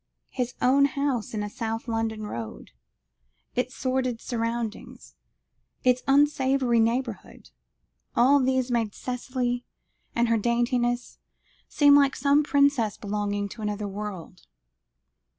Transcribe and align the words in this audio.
His 0.31 0.55
own 0.63 0.85
house 0.85 1.31
in 1.31 1.43
a 1.43 1.47
South 1.51 1.87
London 1.87 2.23
road, 2.23 2.71
its 3.53 3.75
sordid 3.75 4.19
surroundings, 4.19 5.13
its 5.83 6.01
unsavoury 6.07 6.79
neighbourhood, 6.79 7.51
all 8.15 8.39
these 8.39 8.71
made 8.71 8.95
Cicely 8.95 9.63
and 10.15 10.27
her 10.27 10.39
daintiness, 10.39 11.19
seem 11.69 11.95
like 11.95 12.15
some 12.15 12.41
princess 12.41 12.97
belonging 12.97 13.47
to 13.49 13.61
another 13.61 13.87
world. 13.87 14.47